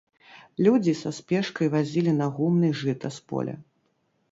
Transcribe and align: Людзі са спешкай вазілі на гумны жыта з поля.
Людзі 0.67 0.93
са 1.01 1.11
спешкай 1.17 1.67
вазілі 1.75 2.11
на 2.23 2.31
гумны 2.39 2.73
жыта 2.83 3.15
з 3.21 3.25
поля. 3.33 3.55